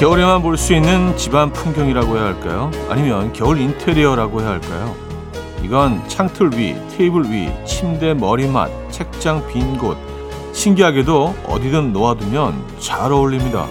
[0.00, 2.70] 겨울에만 볼 수 있는 집안 풍경이라고 해야 할까요?
[2.88, 4.94] 아니면 겨울 인테리어라고 해야 할까요?
[5.62, 9.98] 이건 창틀 위, 테이블 위, 침대 머리맡, 책장 빈 곳.
[10.54, 13.66] 신기하게도 어디든 놓아두면 잘 어울립니다.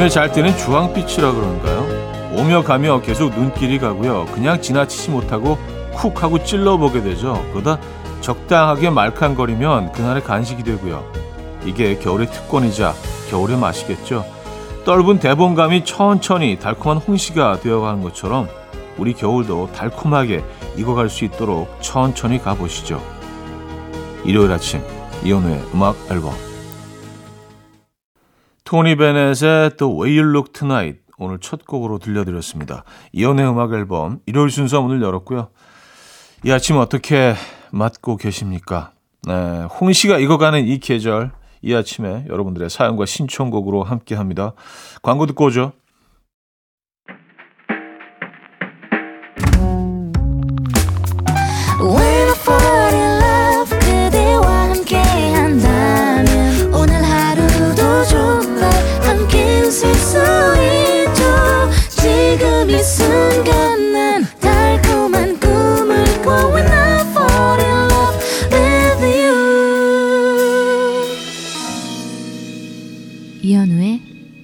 [0.00, 2.34] 눈에 잘 띄는 주황빛이라 그런가요?
[2.34, 4.24] 오며 가며 계속 눈길이 가고요.
[4.32, 5.58] 그냥 지나치지 못하고
[5.92, 7.44] 쿡 하고 찔러보게 되죠.
[7.52, 7.78] 그러다
[8.22, 11.04] 적당하게 말캉거리면 그날의 간식이 되고요.
[11.66, 12.94] 이게 겨울의 특권이자
[13.28, 14.24] 겨울의 맛이겠죠.
[14.86, 18.48] 떫은 대봉감이 천천히 달콤한 홍시가 되어가는 것처럼
[18.96, 20.42] 우리 겨울도 달콤하게
[20.78, 23.02] 익어갈 수 있도록 천천히 가보시죠.
[24.24, 24.80] 일요일 아침
[25.22, 26.32] 이연우의 음악 앨범
[28.70, 32.84] 토니 베넷의 The Way You Look Tonight 오늘 첫 곡으로 들려드렸습니다.
[33.12, 35.48] 이연의 음악 앨범 일요일 순서 문을 열었고요.
[36.44, 37.34] 이 아침 어떻게
[37.72, 38.92] 맞고 계십니까?
[39.26, 44.52] 네, 홍시가 익어가는 이 계절 이 아침에 여러분들의 사연과 신청곡으로 함께합니다.
[45.02, 45.72] 광고 듣고 오죠.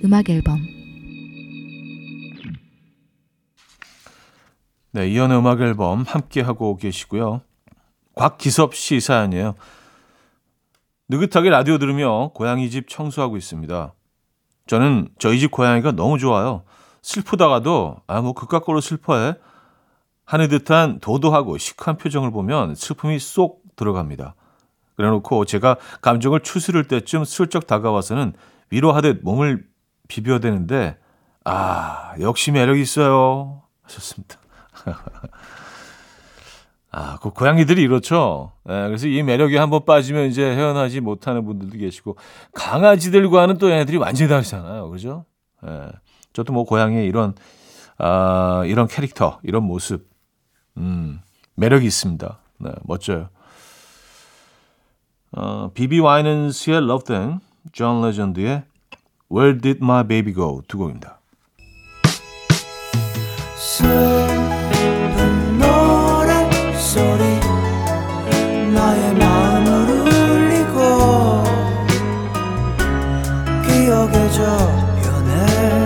[0.05, 0.59] 음악 앨범
[4.91, 7.43] 네, 이연의 음악 앨범 함께 하고 계시고요.
[8.17, 9.55] 곽기섭 씨 사연이에요.
[11.09, 13.95] 느긋하게 라디오 들으며 고양이 집 청소하고 있습니다.
[14.67, 16.65] 저는 저희 집 고양이가 너무 좋아요.
[17.03, 19.35] 슬프다가도 아 뭐 그깟 거로 슬퍼해
[20.25, 24.35] 하는 듯한 도도하고 시크한 표정을 보면 슬픔이 쏙 들어갑니다.
[24.97, 28.33] 그래놓고 제가 감정을 추스를 때쯤 슬쩍 다가와서는
[28.71, 29.67] 위로하듯 몸을
[30.09, 30.97] 비벼야 되는데
[31.45, 34.39] 아 역시 매력 있어요 하셨습니다.
[36.99, 38.53] 아, 그 고양이들이 이렇죠.
[38.71, 42.17] 예, 그래서 이 매력이 한번 빠지면 이제 헤어나지 못하는 분들도 계시고
[42.55, 44.89] 강아지들과는 또 얘네들이 완전히 다르잖아요.
[44.89, 45.27] 그죠?
[45.67, 45.91] 예.
[46.33, 47.35] 저도 뭐 고양이 이런
[47.99, 50.09] 아, 이런 캐릭터, 이런 모습
[50.79, 51.21] 음,
[51.57, 52.39] 매력이 있습니다.
[52.61, 53.29] 네, 멋져요.
[55.33, 57.41] 어, 비비 와이넌스의 Love Thing,
[57.73, 58.65] 존 레전드의
[59.31, 61.19] Where Did My Baby Go 두 곡입니다.
[73.87, 75.86] 기억의 저편에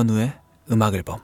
[0.00, 0.32] 이현우의
[0.70, 1.20] 음악 앨범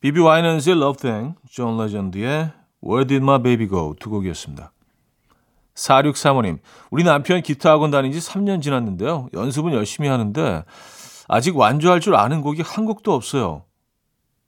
[0.00, 4.72] 비비 와이넌스의 Love Thing, 존 레전드의 Where Did My Baby Go 두 곡이었습니다.
[5.74, 6.58] 4635님,
[6.90, 9.28] 우리 남편 기타 학원 다닌 지 3년 지났는데요.
[9.32, 10.64] 연습은 열심히 하는데
[11.28, 13.64] 아직 완주할 줄 아는 곡이 한 곡도 없어요.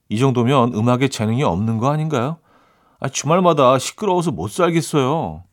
[0.09, 2.39] 이 정도면 음악에 재능이 없는 거 아닌가요?
[2.99, 5.45] 아, 주말마다 시끄러워서 못 살겠어요.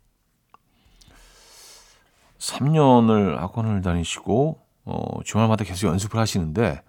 [2.40, 6.82] 3년을 학원을 다니시고 어, 주말마다 계속 연습을 하시는데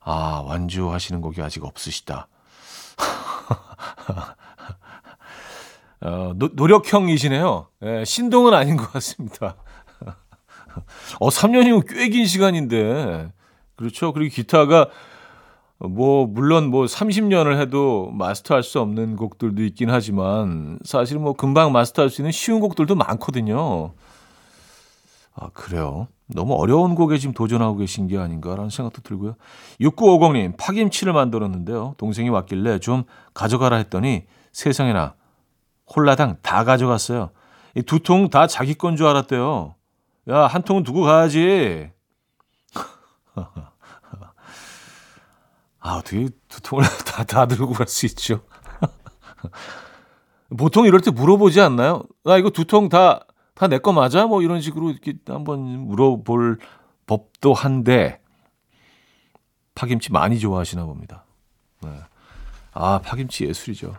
[0.00, 2.28] 아 완주하시는 곡이 아직 없으시다.
[6.02, 7.68] 어, 노, 노력형이시네요.
[7.82, 9.56] 예, 신동은 아닌 것 같습니다.
[11.20, 13.32] 어, 3년이면 꽤 긴 시간인데.
[13.76, 14.12] 그렇죠.
[14.12, 14.88] 그리고 기타가
[15.78, 22.08] 뭐, 물론 뭐 30년을 해도 마스터할 수 없는 곡들도 있긴 하지만 사실 뭐 금방 마스터할
[22.10, 23.92] 수 있는 쉬운 곡들도 많거든요.
[25.38, 26.08] 아, 그래요.
[26.28, 29.36] 너무 어려운 곡에 지금 도전하고 계신 게 아닌가라는 생각도 들고요.
[29.80, 31.94] 6950님, 파김치를 만들었는데요.
[31.98, 33.04] 동생이 왔길래 좀
[33.34, 35.14] 가져가라 했더니 세상에나
[35.94, 37.30] 홀라당 다 가져갔어요.
[37.76, 39.74] 이 두 통 다 자기 건 줄 알았대요.
[40.30, 41.90] 야, 한 통은 두고 가야지.
[45.80, 48.40] 아, 어떻게 두 통을 다, 다 들고 갈 수 있죠?
[50.58, 52.02] 보통 이럴 때 물어보지 않나요?
[52.24, 53.20] 나 이거 두 통 다
[53.56, 54.26] 다 내 거 맞아?
[54.26, 56.58] 뭐 이런 식으로 이렇게 한번 물어볼
[57.06, 58.20] 법도 한데
[59.74, 61.24] 파김치 많이 좋아하시나 봅니다.
[61.82, 61.90] 네.
[62.72, 63.96] 아 파김치 예술이죠.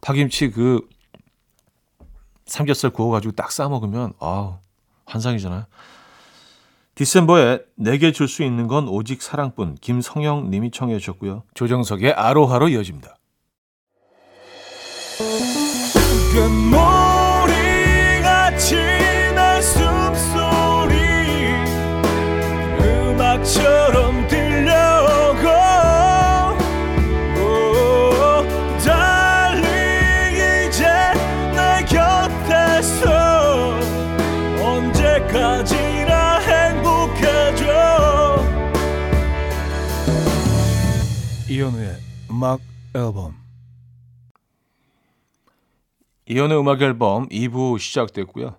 [0.00, 0.80] 파김치 그
[2.46, 4.58] 삼겹살 구워가지고 딱 싸 먹으면 아우
[5.04, 5.66] 환상이잖아요.
[6.94, 11.42] 디셈버에 내게 줄 수 있는 건 오직 사랑뿐 김성영 님이 청해 주셨고요.
[11.54, 13.16] 조정석의 아로하로 이어집니다.
[41.66, 41.96] 이현우의
[42.30, 42.60] 음악
[42.94, 43.34] 앨범
[46.28, 48.56] 이연의 음악 앨범 2부 시작됐고요.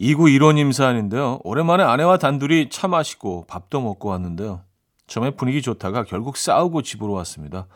[0.00, 1.40] 2915님 사연인데요.
[1.44, 4.62] 오랜만에 아내와 단둘이 차 마시고 밥도 먹고 왔는데요.
[5.06, 7.66] 처음에 분위기 좋다가 결국 싸우고 집으로 왔습니다.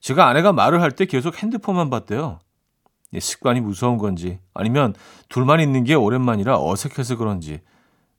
[0.00, 2.40] 제가 아내가 말을 할 때 계속 핸드폰만 봤대요.
[3.16, 4.94] 습관이 무서운 건지 아니면
[5.28, 7.60] 둘만 있는 게 오랜만이라 어색해서 그런지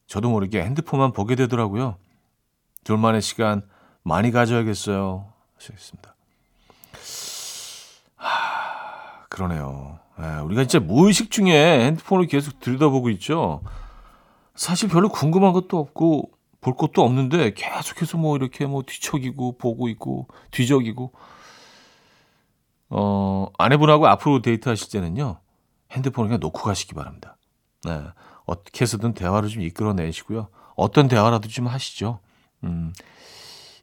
[0.08, 1.98] 저도 모르게 핸드폰만 보게 되더라고요.
[2.84, 3.64] 둘만의 시간
[4.04, 5.32] 많이 가져야겠어요.
[5.58, 6.16] 하셨습니다.
[9.30, 10.00] 그러네요.
[10.20, 13.62] 예, 우리가 진짜 무의식 중에 핸드폰을 계속 들여다보고 있죠.
[14.56, 20.28] 사실 별로 궁금한 것도 없고 볼 것도 없는데 계속해서 뭐 이렇게 뭐 뒤척이고 보고 있고
[20.52, 21.12] 뒤적이고
[22.90, 25.40] 어 아내분하고 앞으로 데이트하실 때는요
[25.92, 27.38] 핸드폰을 그냥 놓고 가시기 바랍니다.
[27.84, 28.04] 네,
[28.46, 30.50] 어떻게 해서든 대화를 좀 이끌어내시고요.
[30.76, 32.20] 어떤 대화라도 좀 하시죠.
[32.64, 32.94] 음,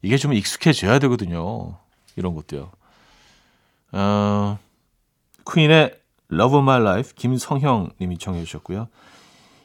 [0.03, 1.77] 이게 좀 익숙해져야 되거든요.
[2.17, 2.71] 이런 것도요.
[3.93, 4.59] 어,
[5.51, 5.95] 퀸의
[6.31, 8.89] Love of My Life 김성형 님이 청해 주셨고요.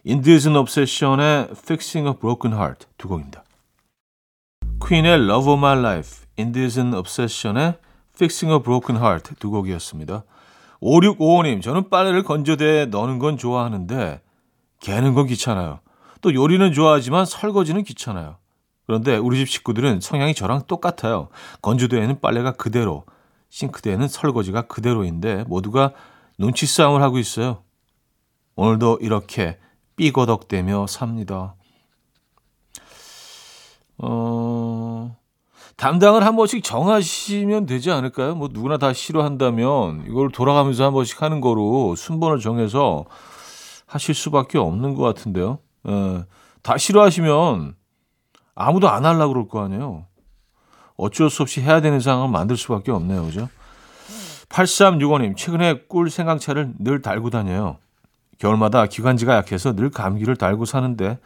[0.06, 3.44] Indecent Obsession의 Fixing a Broken Heart 두 곡입니다.
[4.86, 7.76] 퀸의 Love of My Life, Indecent Obsession의
[8.16, 10.24] Fixing a Broken Heart 두 곡이었습니다.
[10.82, 14.22] 5655님, 저는 빨래를 건조대에 넣는 건 좋아하는데
[14.82, 15.80] 개는 건 귀찮아요.
[16.20, 18.38] 또 요리는 좋아하지만 설거지는 귀찮아요.
[18.86, 21.30] 그런데 우리 집 식구들은 성향이 저랑 똑같아요.
[21.62, 23.06] 건조대에는 빨래가 그대로,
[23.50, 25.94] 싱크대에는 설거지가 그대로인데 모두가
[26.38, 27.64] 눈치 싸움을 하고 있어요.
[28.56, 29.58] 오늘도 이렇게
[29.96, 31.56] 삐거덕대며 삽니다.
[34.00, 35.16] 어,
[35.78, 38.36] 담당을 한 번씩 정하시면 되지 않을까요?
[38.36, 43.06] 뭐 누구나 다 싫어한다면 이걸 돌아가면서 한 번씩 하는 거로 순번을 정해서
[43.86, 45.60] 하실 수밖에 없는 것 같은데요.
[45.88, 46.26] 예,
[46.64, 47.76] 다 싫어하시면
[48.56, 50.06] 아무도 안 하려고 그럴 거 아니에요.
[50.96, 53.26] 어쩔 수 없이 해야 되는 상황을 만들 수밖에 없네요.
[53.26, 53.50] 그죠?
[54.50, 57.78] 8365님, 최근에 꿀 생강차를 늘 달고 다녀요.
[58.38, 61.18] 겨울마다 기관지가 약해서 늘 감기를 달고 사는데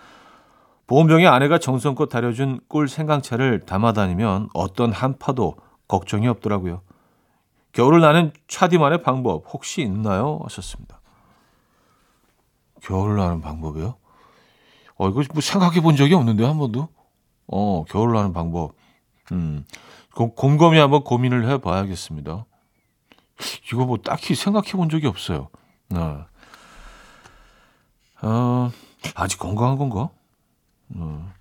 [0.88, 5.56] 보온병에 아내가 정성껏 다려준 꿀 생강차를 담아 다니면 어떤 한파도
[5.88, 6.82] 걱정이 없더라고요.
[7.74, 10.40] 겨울을 나는 차디만의 방법 혹시 있나요?
[10.44, 11.02] 하셨습니다.
[12.82, 13.96] 겨울을 나는 방법이요?
[14.96, 16.88] 어, 이거 뭐 생각해 본 적이 없는데, 한 번도?
[17.48, 18.74] 어, 겨울을 나는 방법.
[19.32, 19.66] 음,
[20.16, 22.46] 곰곰이 한번 고민을 해 봐야겠습니다.
[23.72, 25.50] 이거 뭐 딱히 생각해 본 적이 없어요.
[25.90, 26.00] 네.
[28.22, 28.72] 어,
[29.16, 30.10] 아직 건강한 건가?
[30.96, 31.32] 어.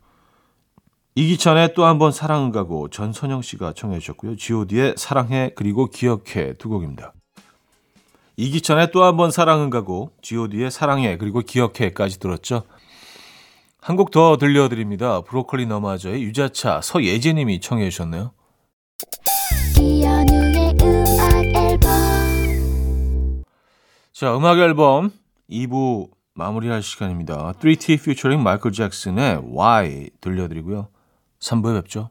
[1.15, 4.37] 이기찬의 또 한 번 사랑은 가고 전선영 씨가 청해 주셨고요.
[4.37, 7.15] G.O.D의 사랑해 그리고 기억해 두 곡입니다.
[8.37, 12.65] 이기찬의 또 한 번 사랑은 가고 G.O.D의 사랑해 그리고 기억해까지 들었죠.
[13.87, 15.21] 한 곡 더 들려드립니다.
[15.21, 18.33] 브로콜리 너마저의 유자차 서예진님이 청해 주셨네요.
[24.13, 25.13] 자 음악 앨범
[25.49, 27.53] 2부 마무리할 시간입니다.
[27.61, 30.89] 3T featuring 마이클 잭슨의 Why 들려드리고요.
[31.39, 32.11] 3부에 뵙죠.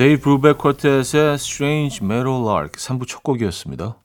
[0.00, 3.98] 데이브 브루백 쿼텟의 Strange Meadow Lark 3부 첫 곡이었습니다.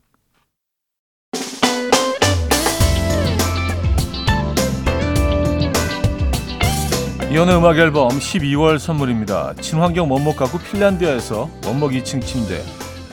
[7.30, 9.54] 이현우의 음악 앨범 12월 선물입니다.
[9.54, 12.62] 친환경 원목 가구 핀란드에서 원목 2층 침대,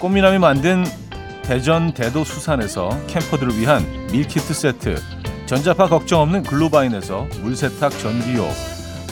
[0.02, 0.84] 꽃미남이 만든
[1.44, 4.96] 대전 대도 수산에서 캠퍼들을 위한 밀키트 세트,
[5.46, 8.46] 전자파 걱정 없는 글로바인에서 물세탁 전기요,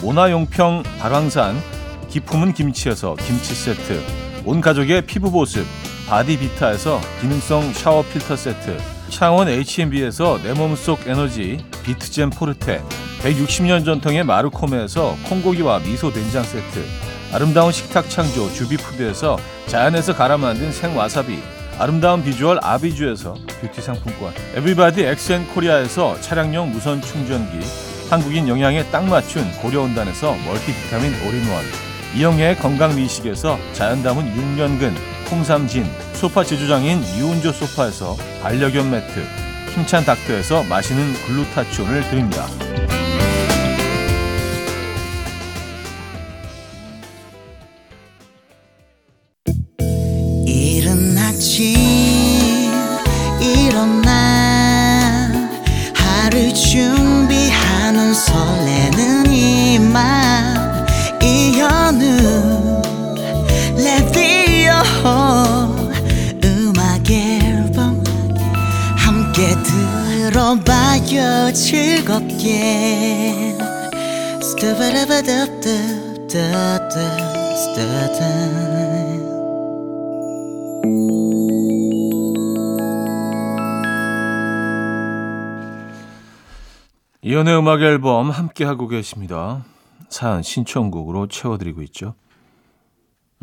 [0.02, 1.81] 모나용평 발왕산,
[2.12, 4.02] 기품은 김치에서 김치 세트,
[4.46, 5.66] 온 가족의 피부 보습,
[6.10, 8.78] 바디비타에서 기능성 샤워 필터 세트
[9.08, 12.84] 창원 H&B에서 내 몸속 에너지 비트젠 포르테
[13.22, 16.84] 160년 전통의 마루코메에서 콩고기와 미소 된장 세트
[17.32, 19.38] 아름다운 식탁 창조 주비푸드에서
[19.68, 21.40] 자연에서 갈아 만든 생와사비
[21.80, 27.66] 아름다운 비주얼 아비주에서 뷰티 상품권 에브리바디 엑센코리아에서 차량용 무선 충전기
[28.10, 34.94] 한국인 영양에 딱 맞춘 고려은단에서 멀티비타민 올인원 이영애의 건강미식에서 자연 담은 6년근
[35.32, 39.24] 홍삼진 소파 제조장인 이운조 소파에서 반려견 매트
[39.74, 42.48] 힘찬 닥터에서 마시는 글루타치온을 드립니다.
[71.12, 73.58] 들어봐요 즐겁게
[74.42, 76.92] 스타바라바답답답답
[77.58, 78.22] 스타타
[87.22, 89.66] 이연의 음악 앨범 함께 하고 계십니다.
[90.10, 92.16] 사연 신청곡으로 채워드리고 있죠.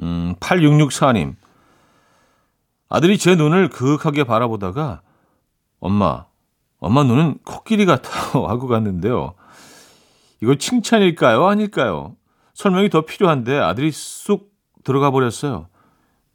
[0.03, 1.37] 음, 8664님.
[2.89, 5.03] 아들이 제 눈을 그윽하게 바라보다가
[5.79, 6.27] 엄마,
[6.81, 9.35] 엄마 눈은 코끼리 같아요 하고 갔는데요.
[10.43, 11.47] 이거 칭찬일까요?
[11.47, 12.17] 아닐까요?
[12.55, 14.53] 설명이 더 필요한데 아들이 쑥
[14.85, 15.69] 들어가 버렸어요.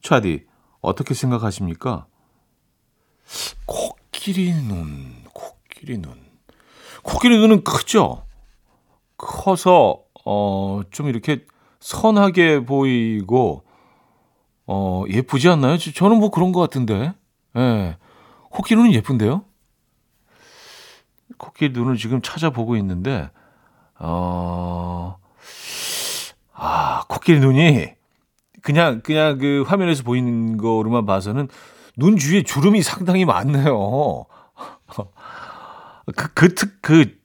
[0.02, 0.46] 차디,
[0.82, 2.06] 어떻게 생각하십니까?
[3.66, 6.14] 코끼리 눈, 코끼리 눈.
[7.04, 8.26] 코끼리 눈은 크죠?
[9.18, 11.46] 커서, 어, 좀 이렇게
[11.80, 13.64] 선하게 보이고,
[14.68, 15.78] 어, 예쁘지 않나요?
[15.78, 17.14] 저- 저는 뭐 그런 것 같은데.
[17.58, 17.98] 예.
[18.50, 19.44] 코끼리 눈은 예쁜데요?
[21.38, 23.30] 코끼리 눈을 지금 찾아보고 있는데,
[24.00, 25.18] 어,
[26.54, 27.90] 아, 코끼리 눈이
[28.62, 31.48] 그냥, 그냥 그 화면에서 보이는 거로만 봐서는
[31.98, 34.26] 눈 주위에 주름이 상당히 많네요.
[36.16, 37.18] 그, 그, 특, 그,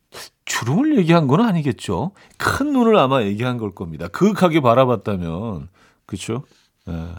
[0.45, 2.12] 주름을 얘기한 건 아니겠죠.
[2.38, 4.09] 큰 눈을 아마 얘기한 걸 겁니다.
[4.09, 5.69] 그윽하게 바라봤다면.
[6.07, 6.45] 그쵸?
[6.88, 7.15] 예.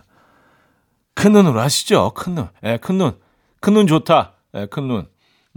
[1.14, 2.12] 큰 눈으로 하시죠.
[2.16, 2.48] 큰 눈.
[2.64, 3.18] 예, 큰 눈.
[3.60, 4.34] 큰 눈 좋다.
[4.56, 5.08] 예, 큰 눈.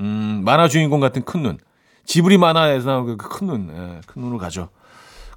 [0.02, 1.58] 음, 만화 주인공 같은 큰 눈.
[2.04, 3.68] 지브리 만화에서 나오는 그큰 눈.
[3.70, 4.68] 예, 큰 눈으로 가죠.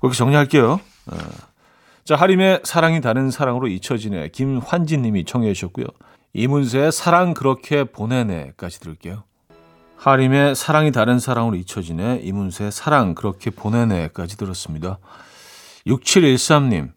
[0.02, 0.80] 그렇게 정리할게요.
[1.14, 1.18] 예.
[2.04, 4.30] 자, 하림의 사랑이 다른 사랑으로 잊혀지네.
[4.30, 5.86] 김환진 님이 청해 주셨고요.
[6.34, 9.24] 이문세의 사랑 그렇게 보내네까지 들을게요.
[9.98, 12.22] 하림의 사랑이 다른 사랑으로 잊혀지네.
[12.24, 15.00] 이문세의 사랑 그렇게 보내네까지 들었습니다.
[15.88, 16.92] 6713님.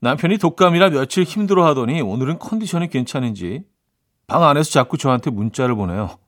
[0.00, 3.64] 남편이 독감이라 며칠 힘들어 하더니 오늘은 컨디션이 괜찮은지
[4.26, 6.18] 방 안에서 자꾸 저한테 문자를 보내요.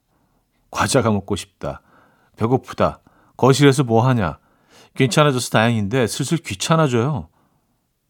[0.70, 1.80] 과자가 먹고 싶다.
[2.37, 3.00] 배고프다.
[3.37, 4.38] 거실에서 뭐 하냐.
[4.94, 7.28] 괜찮아져서 다행인데 슬슬 귀찮아져요.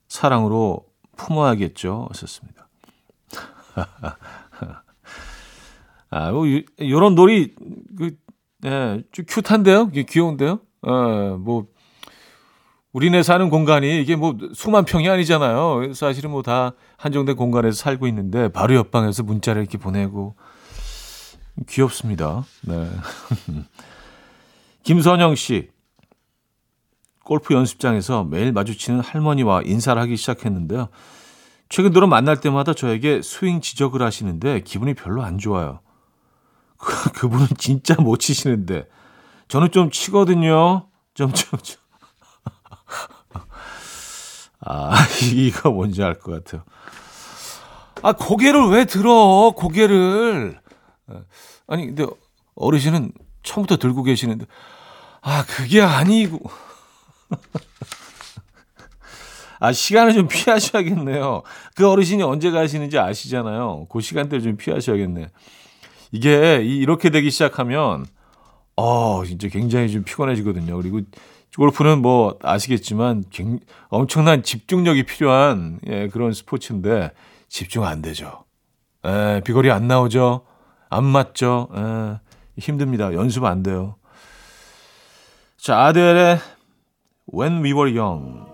[0.09, 0.85] 사랑으로
[1.17, 2.09] 품어야겠죠.
[2.13, 2.69] 썼습니다.
[6.11, 7.55] 아, 뭐, 요- 요런 놀이,
[7.99, 8.17] 그,
[8.65, 9.25] 예, 좀?
[9.91, 10.61] 이게 귀여운데요?
[10.83, 11.67] 어, 뭐,
[12.93, 15.93] 우리네 사는 공간이 이게 뭐 수만 평이 아니잖아요.
[15.93, 20.35] 사실은 뭐 다 한정된 공간에서 살고 있는데 바로 옆방에서 문자를 이렇게 보내고
[21.69, 22.45] 귀엽습니다.
[22.63, 22.91] 네.
[24.85, 25.71] 김선영 씨.
[27.25, 30.89] 골프 연습장에서 매일 마주치는 할머니와 인사를 하기 시작했는데요.
[31.69, 35.81] 최근 들어 만날 때마다 저에게 스윙 지적을 하시는데 기분이 별로 안 좋아요.
[36.77, 38.87] 그, 그분은 진짜 못 치시는데
[39.49, 40.87] 저는 좀 치거든요.
[41.15, 41.77] 좀, 좀, 좀.
[44.61, 44.95] 아,
[45.33, 46.63] 이거 뭔지 알 것 같아요.
[48.03, 49.53] 아, 고개를 왜 들어?
[49.57, 50.61] 고개를.
[51.67, 52.07] 아니, 근데
[52.55, 54.47] 어르신은 처음부터 들고 계시는데,
[55.23, 56.41] 아, 그게 아니고.
[59.59, 61.43] 아, 시간을 좀 피하셔야겠네요.
[61.75, 63.87] 그 어르신이 언제 가시는지 아시잖아요.
[63.91, 65.29] 그 시간대를 좀 피하셔야겠네.
[66.13, 68.05] 이게 이- 이렇게 되기 시작하면,
[68.77, 70.77] 어, 진짜 굉장히 좀 피곤해지거든요.
[70.77, 71.01] 그리고
[71.57, 77.13] 골프는 뭐 아시겠지만 굉- 엄청난 집중력이 필요한 예, 그런 스포츠인데
[77.49, 78.45] 집중 안 되죠.
[79.07, 80.43] 예, 비거리 안 나오죠.
[80.89, 81.69] 안 맞죠.
[81.75, 82.21] 예,
[82.59, 83.13] 힘듭니다.
[83.13, 83.97] 연습 안 돼요.
[85.59, 86.39] 자, 아델의
[87.35, 88.47] When We Were Young.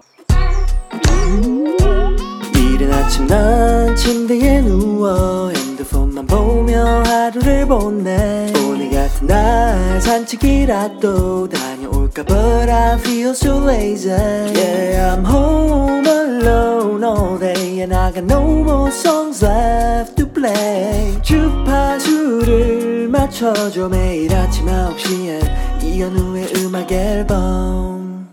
[2.56, 11.71] 이른 아침 난 침대에 누워 핸드폰만 보며 하루를 보내 오늘 같은 날 산책이라도 다
[12.02, 14.10] 볼까 But I feel so lazy.
[14.10, 21.20] Yeah I'm home alone all day And I got no more songs left to play.
[21.22, 25.82] 주파수를 맞춰줘 매일 아침 9시에.
[25.82, 28.28] 이현우의 음악 앨범.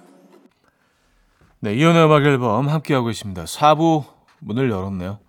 [1.59, 3.43] 네, 이현우의 음악 앨범 함께하고 있습니다.
[3.43, 4.05] 4부
[4.39, 5.19] 문을 열었네요.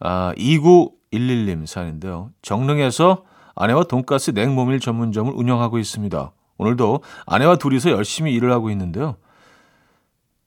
[0.00, 2.30] 아, 2911님 사인데요.
[2.42, 6.32] 정릉에서 아내와 돈가스 냉모밀 전문점을 운영하고 있습니다.
[6.62, 9.16] 오늘도 아내와 둘이서 열심히 일을 하고 있는데요.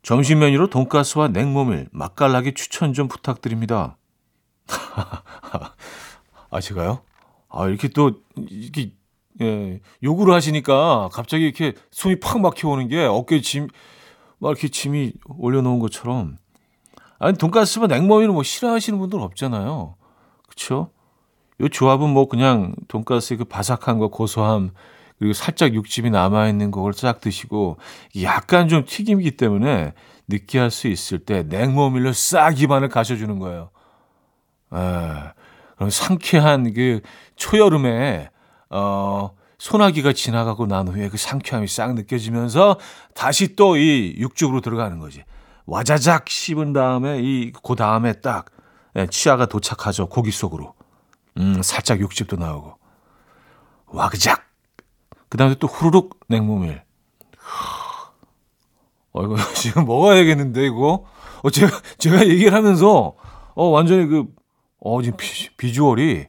[0.02, 3.98] 점심 메뉴로 돈가스와 냉모밀, 맛깔나게 추천 좀 부탁드립니다.
[6.52, 7.02] 아, 제가요?
[7.50, 8.92] 아, 이렇게 또, 이렇게,
[9.42, 13.68] 예, 요구를 하시니까 갑자기 이렇게 숨이 팍 막혀오는 게 어깨에 짐,
[14.38, 16.38] 막 이렇게 짐이 올려놓은 것처럼.
[17.18, 19.96] 아니, 돈가스만 냉모밀을 뭐 싫어하시는 분들 없잖아요.
[20.48, 20.92] 그쵸?
[21.62, 24.72] 요 조합은 뭐 그냥 돈가스의 그 바삭함과 고소함,
[25.20, 27.78] 그리고 살짝 육즙이 남아있는 그걸 싹 드시고,
[28.22, 29.94] 약간 좀 튀김이기 때문에
[30.28, 33.70] 느끼할 수 있을 때 냉모밀로 싹 입안을 가셔주는 거예요.
[34.74, 34.78] 에,
[35.76, 37.02] 그럼 상쾌한 그
[37.36, 38.30] 초여름에,
[38.70, 42.78] 어, 소나기가 지나가고 난 후에 그 상쾌함이 싹 느껴지면서
[43.14, 45.24] 다시 또 이 육즙으로 들어가는 거지.
[45.66, 48.46] 와자작 씹은 다음에 이, 그 다음에 딱,
[48.98, 50.08] 예, 치아가 도착하죠.
[50.08, 50.74] 고기 속으로.
[51.38, 52.76] 음, 살짝 육즙도 나오고.
[53.88, 54.45] 와그작!
[55.36, 56.82] 그 다음에 또 후루룩 냉모밀.
[59.12, 61.04] 어, 이거 지금 먹어야겠는데, 이거?
[61.44, 63.18] 어, 제가, 제가 얘기를 하면서,
[63.54, 64.28] 어, 완전히 그,
[64.80, 66.28] 어, 지금 비, 비주얼이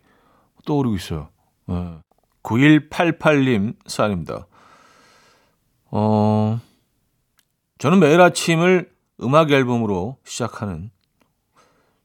[0.64, 1.28] 떠오르고 있어요.
[1.70, 1.98] 예.
[2.42, 4.48] 9188님 사연입니다.
[5.92, 6.58] 어,
[7.78, 8.90] 저는 매일 아침을
[9.22, 10.90] 음악 앨범으로 시작하는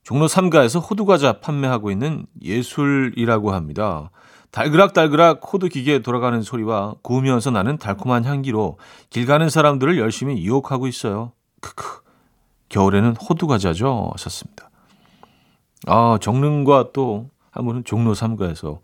[0.04, 4.12] 종로 3가에서 호두과자 판매하고 있는 예술이라고 합니다.
[4.52, 8.78] 달그락달그락 호두 기계에 돌아가는 소리와 구우면서 나는 달콤한 향기로
[9.10, 11.32] 길 가는 사람들을 열심히 유혹하고 있어요.
[11.62, 12.02] 크크.
[12.70, 14.12] 겨울에는 호두 과자죠.
[14.14, 14.70] 하셨습니다.
[15.88, 18.80] 아, 정릉과 또 한 분은 종로 3가에서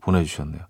[0.00, 0.62] 보내주셨네요.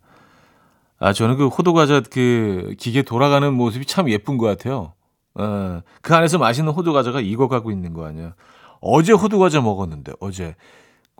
[0.99, 4.93] 아, 저는 그 호두 과자 그 기계 돌아가는 모습이 참 예쁜 것 같아요.
[5.35, 8.35] 어, 그 안에서 맛있는 호두 과자가 익어가고 있는 거 아니야.
[8.81, 10.57] 어제 호두 과자 먹었는데, 어제.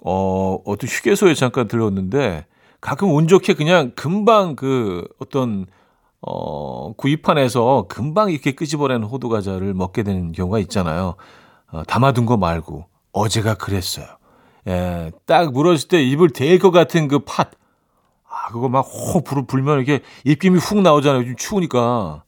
[0.05, 2.47] 어, 어떤 휴게소에 잠깐 들렀는데,
[2.81, 5.67] 가끔 운 좋게 그냥 금방 그 어떤,
[6.21, 11.17] 어, 구입판에서 금방 이렇게 끄집어내는 호두 과자를 먹게 되는 경우가 있잖아요.
[11.71, 12.87] 어, 담아둔 거 말고.
[13.13, 14.07] 어제가 그랬어요.
[14.69, 17.51] 예, 딱 물었을 때 입을 댈 것 같은 그 팥.
[18.29, 21.23] 아, 그거 막호 불을 불면 이렇게 입김이 훅 나오잖아요.
[21.23, 22.23] 요즘 추우니까.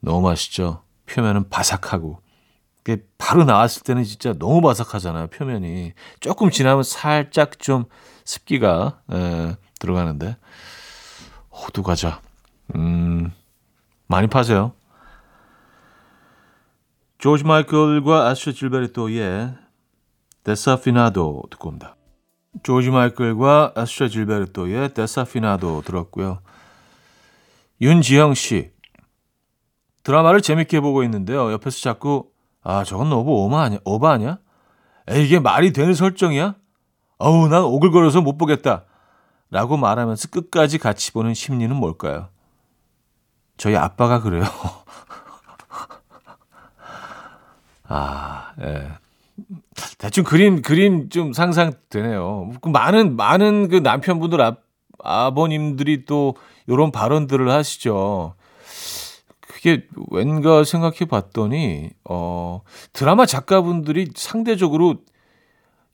[0.00, 0.82] 너무 맛있죠.
[1.06, 2.18] 표면은 바삭하고.
[2.82, 5.28] 그게 바로 나왔을 때는 진짜 너무 바삭하잖아요.
[5.28, 5.92] 표면이.
[6.20, 7.84] 조금 지나면 살짝 좀
[8.24, 10.36] 습기가 에, 들어가는데.
[11.50, 12.20] 호두 과자.
[12.74, 13.32] 음.
[14.06, 14.72] 많이 파세요.
[17.18, 19.54] 조지 마이클과 아스트루드 질베르토의
[20.42, 21.96] Desafinado 듣고 옵니다.
[22.62, 26.40] 조지 마이클과 아스트루드 질베르토의 Desafinado 들었고요.
[27.80, 28.72] 윤지영 씨.
[30.02, 31.50] 드라마를 재밌게 보고 있는데요.
[31.52, 32.28] 옆에서 자꾸
[32.62, 33.78] 아 저건 너무 오바 아니야?
[33.84, 34.38] 오바 아니야?
[35.08, 36.56] 에이, 이게 말이 되는 설정이야?
[37.24, 38.84] 어우 난 오글거려서 못 보겠다.
[39.50, 42.28] 라고 말하면서 끝까지 같이 보는 심리는 뭘까요?
[43.56, 44.44] 저희 아빠가 그래요.
[47.88, 48.90] 아, 예.
[49.96, 52.50] 대충 그림, 그림 좀 상상되네요.
[52.60, 54.56] 그 많은, 많은 그 남편분들, 아,
[55.02, 58.34] 아버님들이 또 이런 발언들을 하시죠.
[59.40, 62.60] 그게 왠가 생각해 봤더니, 어,
[62.92, 64.96] 드라마 작가분들이 상대적으로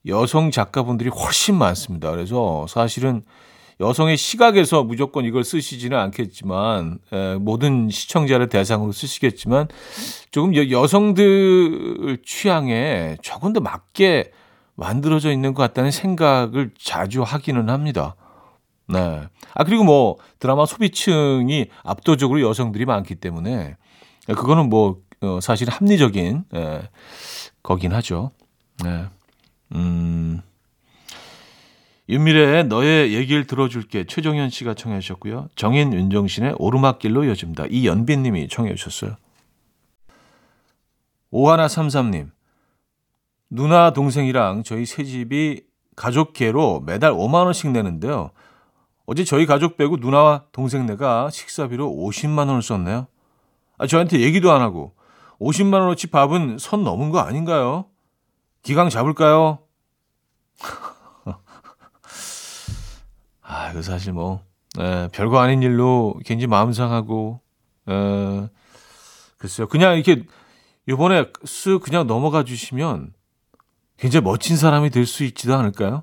[0.07, 2.11] 여성 작가분들이 훨씬 많습니다.
[2.11, 3.23] 그래서 사실은
[3.81, 9.69] 여성의 시각에서 무조건 이걸 쓰시지는 않겠지만 에, 모든 시청자를 대상으로 쓰시겠지만
[10.31, 14.33] 조금 여, 여성들 취향에 조금 더 맞게
[14.75, 18.17] 만들어져 있는 것 같다는 생각을 자주 하기는 합니다.
[18.87, 19.23] 네.
[19.55, 23.77] 아 그리고 뭐 드라마 소비층이 압도적으로 여성들이 많기 때문에
[24.27, 26.81] 그거는 뭐 어, 사실 합리적인 에,
[27.63, 28.31] 거긴 하죠.
[28.85, 29.07] 네.
[29.75, 30.43] 음.
[32.09, 35.49] 윤미래의 너의 얘기를 들어줄게 최정현 씨가 청해 주셨고요.
[35.55, 37.67] 정인 윤정신의 오르막길로 이어집니다.
[37.71, 39.17] 이연빈 님이 청해 주셨어요.
[41.31, 42.33] 오하나삼삼님
[43.51, 45.63] 누나 동생이랑 저희 세 집이
[45.95, 48.31] 가족계로 매달 5만 원씩 내는데요.
[49.07, 53.07] 어제 저희 가족 빼고 누나와 동생네가 식사비로 50만 원을 썼네요.
[53.79, 54.95] 아, 저한테 얘기도 안 하고
[55.41, 57.87] 50만 원어치 밥은 선 넘은 거 아닌가요?
[58.63, 59.59] 기강 잡을까요?
[63.43, 64.45] 아, 이거 사실 뭐,
[64.79, 67.41] 에, 별거 아닌 일로 굉장히 마음 상하고,
[67.89, 68.49] 에,
[69.39, 69.67] 글쎄요.
[69.69, 70.25] 그냥 이렇게
[70.89, 73.13] 요번에 쓱 그냥 넘어가 주시면
[73.97, 76.03] 굉장히 멋진 사람이 될 수 있지도 않을까요?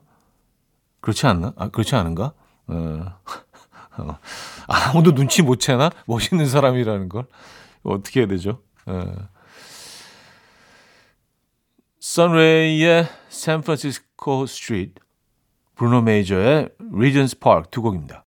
[1.02, 1.54] 그렇지 않나?
[1.56, 2.34] 아, 그렇지 않은가?
[2.68, 3.14] 어.
[3.98, 4.20] 어.
[4.68, 5.90] 아무도 눈치 못 채나?
[6.06, 7.26] 멋있는 사람이라는 걸.
[7.84, 8.62] 어떻게 해야 되죠?
[8.86, 9.04] 어.
[12.10, 15.02] 선레이의 San Francisco Street,
[15.76, 18.24] 브루노 메이저의 Regent's Park 두 곡입니다.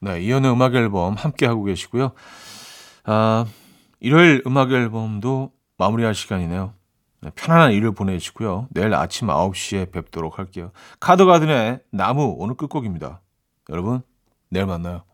[0.00, 2.14] 네, 이현우의 음악 앨범 함께 하고 계시고요.
[3.04, 3.46] 아,
[4.00, 6.74] 일요일 음악 앨범도 마무리할 시간이네요.
[7.20, 8.66] 네, 편안한 일을 보내시고요.
[8.70, 10.72] 내일 아침 9시에 뵙도록 할게요.
[10.98, 13.22] 카드가든의 나무 오늘 끝곡입니다.
[13.70, 14.02] 여러분,
[14.50, 15.04] 내일 만나요.